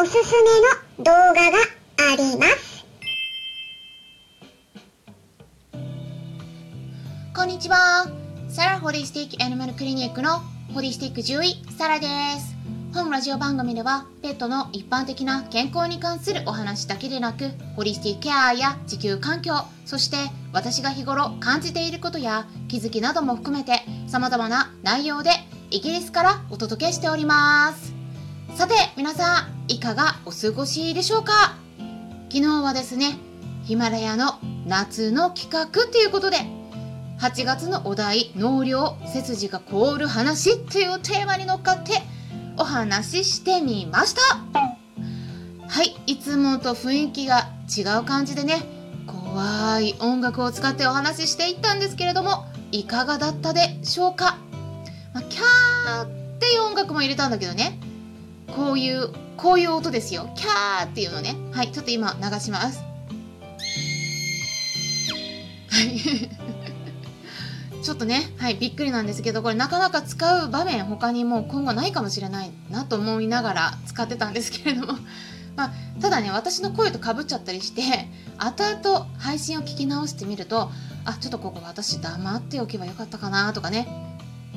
[0.00, 0.32] おすす
[0.96, 1.58] めの動画が
[2.12, 2.86] あります。
[7.34, 8.06] こんにちは。
[8.48, 10.38] サラホリスティックアニマルクリニックの
[10.72, 12.06] ホリスティック獣医、サラで
[12.38, 12.54] す。
[12.94, 19.52] 本ラジオ番組では、ペットの一般的な健康に関するお話だけでなく、ホリスティックケアや地球環境、
[19.84, 20.18] そして
[20.52, 25.30] 私が日頃感じていることや気づきなども含めて、様々な内容で
[25.72, 27.92] イギリスからお届けしております。
[28.54, 31.56] さて、皆さん、いかがお過ごしでしょうか？
[32.30, 33.18] 昨日はですね、
[33.64, 36.38] ヒマラヤの夏の企画ということで、
[37.20, 41.92] 8月のお題納涼背筋が凍る話というテーマに乗っかって
[42.56, 44.20] お話ししてみました。
[45.68, 48.62] はいいつもと雰囲気が違う感じでね
[49.06, 54.38] 怖い音楽を使ってお話ししていったんですけれどもいかがだったでしょうか、
[55.12, 57.78] まあ、キャーっていう音楽も入れたんだけどね
[58.56, 60.28] こういうこういう音ですよ。
[60.34, 61.36] キャーっていうのね。
[61.52, 62.82] はいちょっと今流します。
[65.70, 66.00] はい。
[67.84, 74.94] ちょっとね、はい、びっくりなんですけど、これなかなか使う場面、他にもう今後ないかもしれないなと思いながら使ってたんですけれども、
[75.54, 80.72] まあ、ただね、私の声とかぶっちゃったりして、後々配信を聞き直してみると、
[81.04, 83.86] あ、ちょっとここ私黙っておけばよかったかなとかね、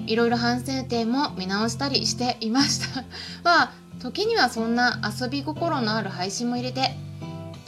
[0.07, 3.03] いろいろ反省点も見直したりしていました。
[3.43, 6.95] まあ、時にはそんな遊び心のある配信も入れて、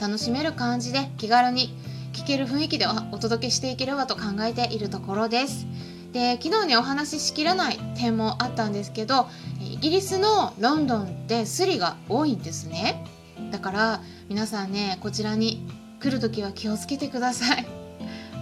[0.00, 1.72] 楽しめる感じで気軽に
[2.12, 5.66] 聞ける雰囲気でお届けしていければと考えているところです。
[6.12, 9.26] で昨日ねお話ししきれない点もあったんですけど
[9.60, 13.04] イギリスのロンドンってスリが多いんですね
[13.50, 15.66] だから皆さんねこちらに
[16.00, 17.66] 来る時は気をつけてください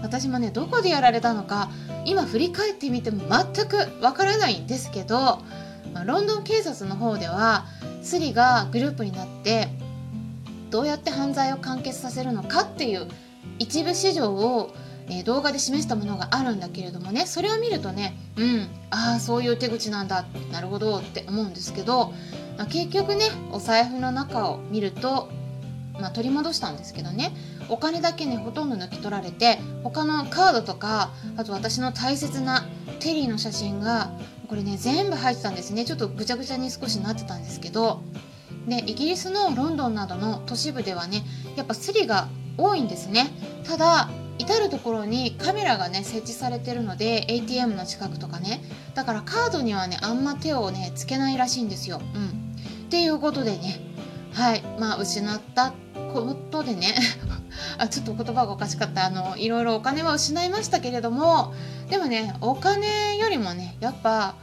[0.03, 1.71] 私もねどこでやられたのか
[2.05, 5.39] 今振り返ってみても全くわからないんですけど
[6.07, 7.67] ロンドン警察の方では
[8.03, 9.69] スリがグループになって
[10.71, 13.07] どうやって犯罪を完結させるのかっていう
[13.59, 14.75] 一部始終を、
[15.11, 22.13] え、動画で示したものがあるんだけれどもねそれを見るとねうんああそういう手口なんだなるほどって思うんですけど、
[22.57, 25.29] まあ、結局ねお財布の中を見ると、
[26.01, 27.35] まあ、取り戻したんですけどね
[27.69, 32.65] お金だけねほとんど抜き取られて他のカードとかあと私の大切な
[33.01, 34.11] テリーの写真が
[34.49, 35.85] これね全部入ってたんですね。
[35.85, 38.03] ちょっとぐちゃぐちゃに少しなってたんですけど。
[38.67, 41.25] でイギリスのロンドンなどの都市部ではね
[41.57, 43.31] やっぱスリが多いんですね。
[43.65, 44.09] ただ
[44.39, 48.63] 至る所にカメラがね設置されてるので ATM の近くとかね。
[48.95, 52.01] だからカードにはねあんま手をねつけないらしいんですよ。
[52.15, 53.81] うん、っていうことでね。
[54.33, 54.63] はい。
[54.79, 55.73] まあ失った
[56.13, 56.95] ことでね。
[57.79, 61.53] あちょっと言葉がおかしかったあのいろいろお金は失いましたけれども
[61.89, 64.35] でもねお金よりもねやっぱ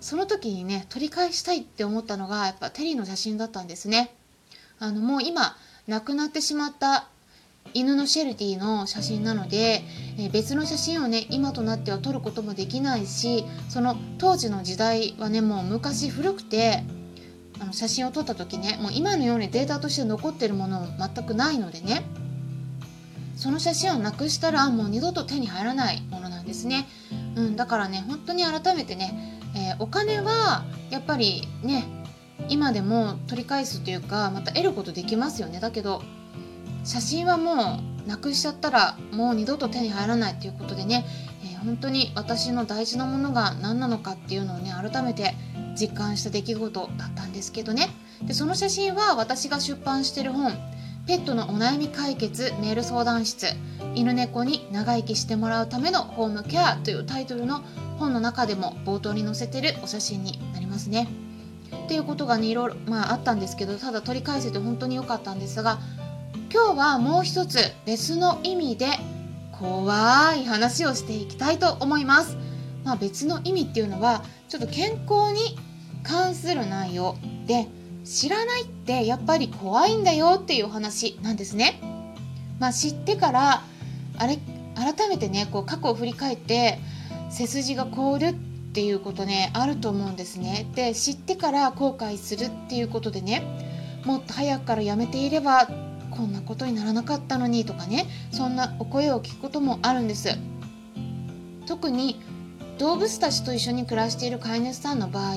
[0.00, 4.14] その時にね取り返したいって思ったのがやっぱテリーの写真だったんですね。
[4.78, 5.56] あのもう今
[5.86, 7.08] 亡くなってしまった
[7.74, 9.82] 犬のシェルティの写真なので、
[10.18, 16.84] え、別の写真をね今となっては撮ることもできないしその当時の時代はねもう昔古くて
[17.60, 22.02] あの写真を撮った時ねもう今のようにデータとして残ってるものも全くないのでね
[23.36, 26.88] その写真をなくしたらもう二度と手に入らないものなんですね、
[27.36, 31.84] うん、だからね本当に改めてね、えー、お金はやっぱりね
[32.48, 35.60] 今でも取り返すというかまた得ることできますよね。
[35.60, 36.02] だけど
[36.84, 41.04] 写真はもうなくしちゃったらもう二度と手に入らないということでね、
[41.42, 45.34] えー、本当に私の大事なものが何なのかっていうのをね改めて
[45.78, 47.88] 実感した出来事だったんですけどね。
[48.22, 50.52] でその写真は私が出版してる本
[51.06, 53.46] 「ペットのお悩み解決メール相談室
[53.94, 57.62] 犬猫に長生きしてもらうためのホームケア」というタイトルの
[57.98, 61.06] 本の中でも冒頭に載せてるお写真になりますね。
[61.86, 65.78] っていうことがねいろいろ、まあ、あったんですけどただ取り返せて本当に良かったんですが
[66.52, 68.88] 今日はもう一つ別の意味で
[69.52, 72.36] 怖い話をしていきたいと思います。
[72.84, 75.56] まあ、別の意味っていうのはちょっと健康に
[76.02, 77.68] 関する内容で
[78.06, 81.80] 知らないってやっぱり怖いんだよっていう話なんですね。
[82.60, 83.62] まあ、知ってから
[84.16, 84.38] あれ
[84.76, 86.78] 改めてねこう過去を振り返って
[87.30, 88.34] 背筋が凍るっ
[88.72, 90.70] ていうことねあると思うんですね。
[90.74, 93.42] で知ってから後悔するっていうことでね
[94.04, 95.68] もっと早くからやめていれば
[96.10, 100.28] こんなことにならなかったのにとかねそんなお声を聞くこともあるんです
[101.66, 102.20] 特に
[102.78, 105.34] 動物たちと一緒に暮らしている飼い主さんの場合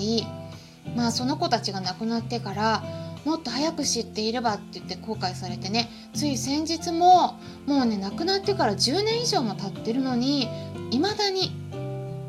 [0.96, 2.84] まあその子たちが亡くなってから
[3.26, 10.48] もっと早く知っていればって言って後悔されてねつい先日ももうね亡くなってから10年以上も経ってるのに
[10.92, 11.52] 未だに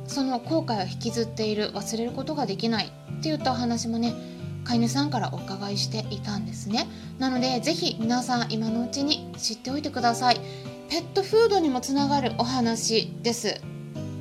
[0.07, 4.13] その後悔を引きずっている忘れることができないって言ったお話もね
[4.65, 6.87] 飼い主さんからお伺いしていたんですね。
[7.19, 10.41] なのでぜひ皆さん今のうちに知っておいてください。
[10.91, 13.61] ペットフードにもつながるお話です。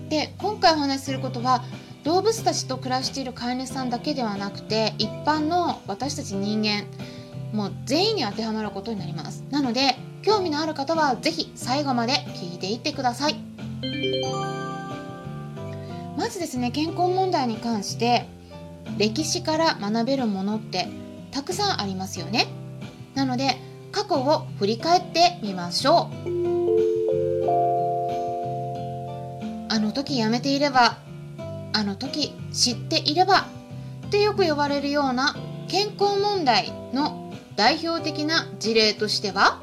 [0.10, 1.64] で今回お話しすることは
[2.04, 6.86] 動物たちと暮らしている飼い主さんだけではなくて一般の私たち人間
[7.52, 9.44] もう全員に当てはまることになります。
[9.50, 13.36] なので興味のある方は是非最後まで聞いていってください。
[16.18, 18.26] まずですね健康問題に関して
[18.98, 20.88] 歴史から学べるものって
[21.32, 22.48] たくさんありますよね。
[23.16, 23.58] なので
[23.92, 26.30] 過去を振り返ってみましょう。
[29.72, 30.98] あの時やめていれば
[31.80, 33.48] あの時知っていれば
[34.08, 35.34] ってよく呼ばれるような
[35.70, 39.62] 健康問題の代表的な事例としては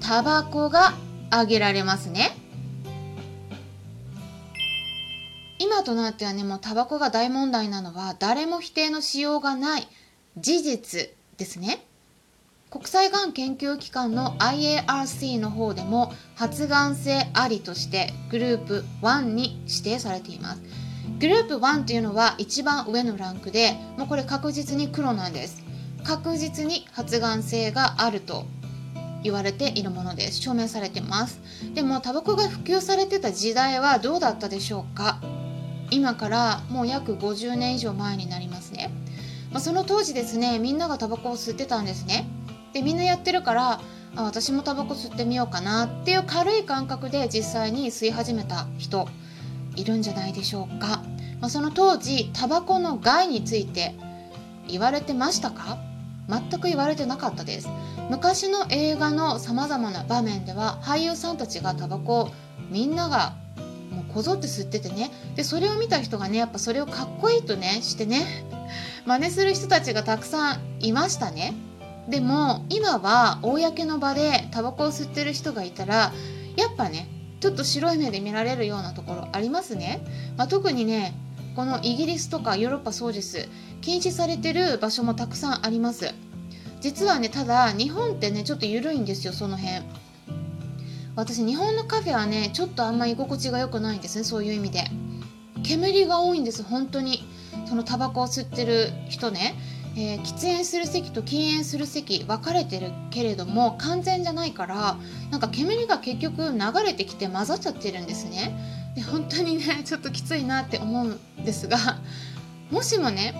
[0.00, 0.94] タバコが
[1.30, 2.36] 挙げられますね。
[5.58, 9.88] 今となってはねもうタバコが大問題なのは誰も否定のしようがない
[10.38, 11.84] 事実ですね。
[12.76, 20.62] 国際がん研究機関の IARC の方でも発がん性ありとしてグループ1に指定されています。
[21.18, 25.64] グループ1というのは一番上のランクでもうこれ確実に黒なんです。
[26.04, 28.44] 確実に発がん性があると
[29.22, 30.42] 言われているものです。
[30.42, 31.40] 証明されてます。
[31.72, 35.18] でもタバコが普及されてた時代はどうだったでしょうか。
[35.90, 38.90] 今からもう約50年以上前になりますね、
[39.50, 42.28] まあ、その当時ですねみんながタバコを吸ってたんですね。
[42.76, 43.80] でみんなやってるから
[44.16, 49.08] あ私もタバコ吸ってみようかなっていう軽い感覚で実際に吸い始めた人
[49.76, 51.02] いるんじゃないでしょうか、
[51.40, 53.94] まあ、その当時タバコの害について
[54.68, 55.78] 言われてましたか？
[56.28, 57.68] 全く言われてなかったです。
[58.10, 62.28] 昔の映画のさまざまな場面では俳優さんたちがタバコを
[62.68, 63.36] みんなが
[63.90, 65.10] もうこぞって吸っててね。
[65.34, 68.26] でそれを見た人がねやっぱそれをかっこいいとねしてね
[69.06, 71.54] 真似する人たちがたくさんいましたね。
[72.08, 76.12] でも今は公の場でタバコを吸ってる人がいたら
[76.56, 77.08] やっぱね
[77.40, 80.04] ちょっと白い目で見られるようなところありますね、
[80.36, 81.14] まあ、特にね
[81.56, 83.48] このイギリスとかヨーロッパそうです。
[83.80, 86.12] 禁止されてる場所もたくさんあります。
[86.80, 89.82] 実はねただ日本ってねちょっと緩いんですよその辺。
[91.14, 94.84] 私日本のカフェはねちょっとあんま居心地が良くないんですねそういう意味で。
[95.62, 97.26] 煙が多いんです本当に。
[97.64, 99.54] そのタバコを吸ってる人ね、
[99.98, 104.98] えー、喫煙する席と禁煙する席分かれてるけれども完全じゃないから
[105.30, 108.54] なんか煙が結局流れてきて混ざっちゃってるんですね。
[108.94, 111.98] で本当にね ちょっときついなって思うんですが
[112.70, 113.34] もしもね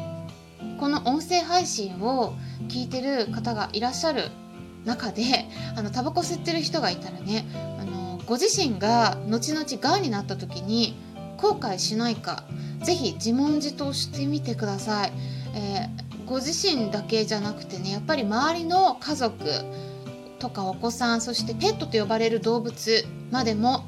[0.80, 2.34] この音声配信を
[2.68, 4.30] 聞いてる方がいらっしゃる
[4.84, 7.46] 中であのタバコ吸ってる人がいたらね
[7.80, 10.94] あのご自身が後々がんになった時に
[11.38, 12.44] 後悔しないか
[12.82, 15.12] 是非自問自答してみてください、
[15.54, 19.38] えー、ご自身だけじゃなくてねやっぱり周りの家族
[20.38, 23.84] とかお子さんそしてペットと呼ばれる動物までも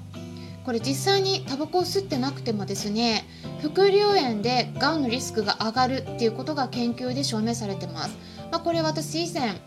[0.65, 3.25] これ実際にタバコを吸ってなくてもですね
[3.63, 8.17] 副流炎でがんのリスクが上がるっていうことが研究で証明されてます、
[8.51, 9.61] まあ、これ私以前、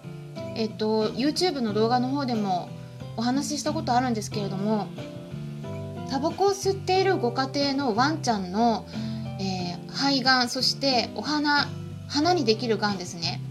[0.55, 2.69] えっと、YouTube の動画の方でも
[3.17, 4.87] お話ししたことあるんですけれども
[6.09, 8.85] タバコを吸っているご家庭のワンちゃんの、
[9.39, 11.67] えー、肺がんそしてお花
[12.11, 13.41] 花にできるがんですね。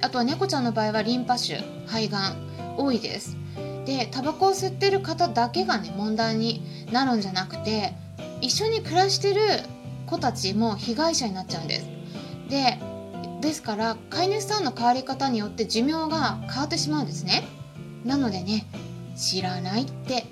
[0.00, 1.56] あとは猫ちゃんの場合はリンパ腫
[1.86, 3.36] 肺がん多いです。
[3.86, 7.94] でタバコを吸ってる方だけがね問題になるんじゃなくて
[8.40, 9.40] 一緒に暮らしてる
[10.06, 11.86] 子たちも被害者になっちゃうんです。
[12.50, 12.78] で
[13.40, 17.44] ですから飼い主さんの変わり方によって寿命が変わってしまうんですね。
[18.04, 18.66] なのでね
[19.16, 20.26] 知らないって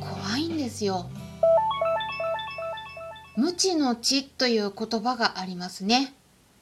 [0.00, 1.08] 怖いんですよ。
[3.36, 6.14] 無知の知という言葉がありますね。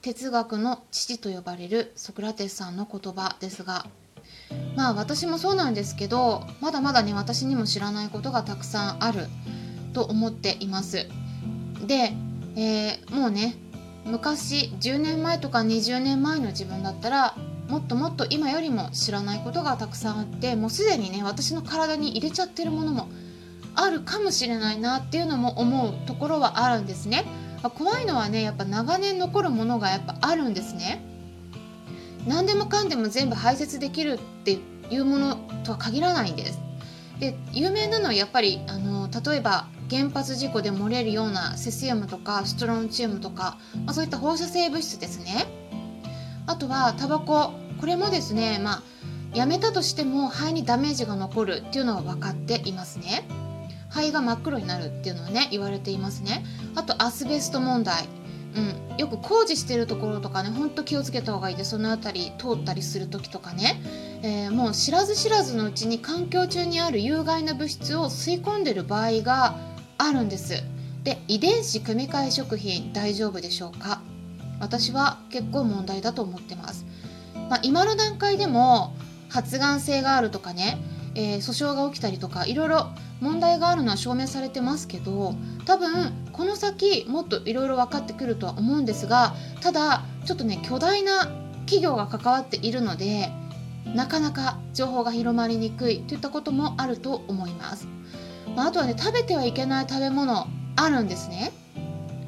[0.02, 3.86] 哲学の父と呼ばれるソクラテスさんの言葉ですが
[4.76, 9.26] まあ私もそうなんですけどまだまだね私にも知らないことがたくさんある
[9.92, 11.08] と思っています。
[11.86, 12.12] で、
[12.56, 13.56] えー、もうね
[14.04, 17.34] 昔10年前とか20年前の自分だったら
[17.68, 23.08] もっともっと今よりも知らないことがたくさんあってもうすでにね私の体に入れちゃってるものも
[23.74, 27.24] あるかもしれないなっていうのも思うところはあるんですね。
[27.70, 31.02] 怖いのはねやっぱ長年残るものがやっぱあるんですね
[32.26, 34.58] 何でもかんでも全部排泄できるって
[34.90, 36.60] いうものとは限らないんです。
[37.20, 45.46] で有名なのはやっぱりあの例えば原発事故で漏れるようなセシウムとかストロンチウムとか、まあ、そういった放射性物質ですね。
[46.46, 48.82] あとはタバコこれもですねまあ
[49.34, 53.24] やめたとしても肺にダメージが残るっていうのは分かっていますね。
[53.88, 56.44] 肺が真っ黒になるっていうのはね言われていますね。
[56.74, 58.08] あとアスベスト問題。
[58.56, 63.80] うん、よく工事してるところとかねほんと気をつけた方がいいでその辺り通ったりする時とかね、
[64.22, 69.54] えー、もう知らず知らずのうちに環境中にある有害な物質を吸い込んでる場合が
[69.98, 70.62] あるんです。
[71.04, 74.00] で遺伝子組み換え食品大丈夫でしょうか？
[74.60, 76.84] 私は結構問題だと思ってます、
[77.50, 78.94] まあ、今の段階でも
[79.28, 80.78] 発がん性があるとかね、
[81.14, 82.88] えー、訴訟が起きたりとかいろいろ
[83.20, 85.34] 問題があるのは証明されてますけど
[85.64, 91.26] 多分この先もっといろいろ分かってくるとは思うんですがただちょっとね巨大な
[91.66, 93.30] 企業が関わっているので
[93.94, 97.88] なかなか情報が広まりにくいといったこともあると思います、
[98.54, 100.46] まあ、あとはね食べてはいけない食べ物
[100.76, 101.50] あるんですね。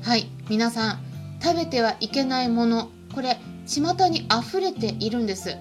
[0.03, 0.99] はい皆さん
[1.41, 5.57] 食べてはいけないものこれ巷に溢れているんです。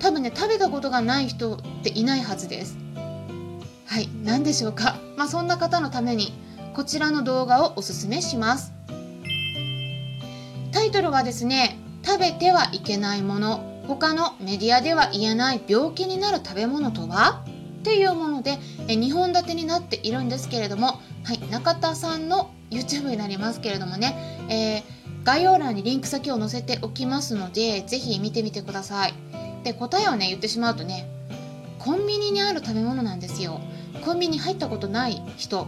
[0.00, 2.81] 多分ね食べたことがない人っていないはずです。
[3.92, 4.96] はい何でしょうか？
[5.18, 6.32] まあそんな方のために
[6.72, 8.72] こちらの動画をおすすめします。
[10.72, 13.84] タイトルはですね食べてはいけないもの。
[13.86, 17.44] 他のメディアでは言えない病気になる食べ物とは？
[17.80, 18.58] っていうもので
[18.88, 24.16] え2本立てになっているんですけれども、はい、中田さんの YouTube になりますけれどもね、
[24.48, 29.12] えー、概要欄にリンク先を載せておきますのでぜひ見てみてください。
[29.64, 31.06] で答えをね言ってしまうとね
[31.78, 33.60] コンビニにある食べ物なんですよ。
[34.04, 35.66] コンビニ入ったことない人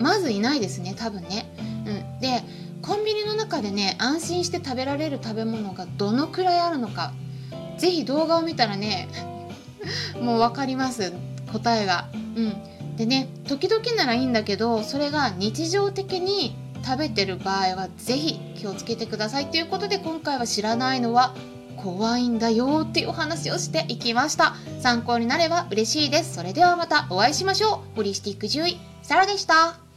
[0.00, 1.46] まずいないですね多分ね、
[1.86, 2.42] うん、で
[2.82, 7.12] コンビニの中でね安心して食べられる食べ物がどのくらいあるのか
[7.78, 9.08] 是非動画を見たらね
[10.20, 11.12] もう分かります
[11.52, 12.08] 答えが。
[12.36, 12.54] うん。
[12.96, 19.46] でね時々ならいいんだけどそれが日常的に食べてる場合は是非気をつけてください。
[19.46, 21.34] ということで今回は知らないのは
[21.82, 24.54] 怖いんだよっていうお話をしていきました。
[24.80, 26.34] 参考になれば嬉しいです。
[26.34, 27.96] それではまたお会いしましょう。
[27.96, 29.89] ホリスティック獣医サラでした。